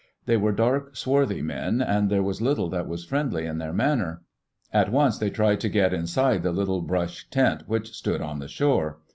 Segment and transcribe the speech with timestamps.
[0.25, 4.23] They were dark, swarthy men, and there was little that was friendly in their manner.
[4.73, 8.47] At once they tried to get inside the little brush tent which stood on the
[8.47, 8.97] shore.